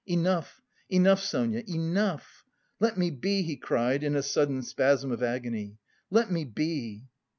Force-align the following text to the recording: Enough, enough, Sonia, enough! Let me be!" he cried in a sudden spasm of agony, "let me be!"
Enough, 0.09 0.63
enough, 0.89 1.19
Sonia, 1.21 1.63
enough! 1.69 2.43
Let 2.79 2.97
me 2.97 3.11
be!" 3.11 3.43
he 3.43 3.55
cried 3.55 4.03
in 4.03 4.15
a 4.15 4.23
sudden 4.23 4.63
spasm 4.63 5.11
of 5.11 5.21
agony, 5.21 5.77
"let 6.09 6.31
me 6.31 6.43
be!" 6.43 7.03